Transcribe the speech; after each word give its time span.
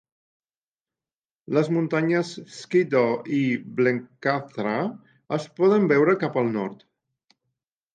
Les 1.57 1.69
muntanyes 1.75 2.33
Skiddaw 2.57 3.13
i 3.43 3.45
Blencathra 3.79 4.75
es 5.41 5.49
poden 5.63 5.91
veure 5.97 6.21
cap 6.27 6.45
al 6.47 6.55
nord. 6.61 6.89